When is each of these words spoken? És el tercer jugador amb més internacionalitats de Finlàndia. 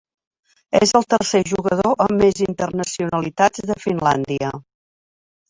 És 0.77 0.93
el 0.99 1.03
tercer 1.13 1.41
jugador 1.51 1.99
amb 2.07 2.15
més 2.23 2.41
internacionalitats 2.47 3.69
de 3.73 3.79
Finlàndia. 3.85 4.53